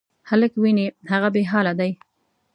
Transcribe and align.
هلک 0.29 0.53
وینې، 0.61 0.85
هغه 1.11 1.29
بېحاله 1.35 1.73
دی. 1.79 1.91